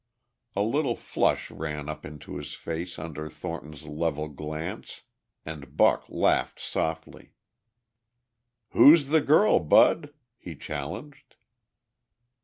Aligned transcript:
A 0.55 0.63
little 0.63 0.95
flush 0.95 1.51
ran 1.51 1.87
up 1.87 2.07
into 2.07 2.37
his 2.37 2.55
face 2.55 2.97
under 2.97 3.29
Thornton's 3.29 3.83
level 3.85 4.29
glance, 4.29 5.01
and 5.45 5.77
Buck 5.77 6.09
laughed 6.09 6.59
softly. 6.59 7.33
"Who's 8.71 9.09
the 9.09 9.21
girl, 9.21 9.59
Bud?" 9.59 10.11
he 10.39 10.55
challenged. 10.55 11.35